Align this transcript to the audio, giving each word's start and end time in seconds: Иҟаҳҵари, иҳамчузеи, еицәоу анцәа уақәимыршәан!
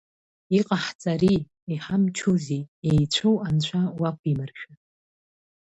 Иҟаҳҵари, 0.57 1.35
иҳамчузеи, 1.73 2.61
еицәоу 2.89 3.35
анцәа 3.47 3.81
уақәимыршәан! 3.99 4.77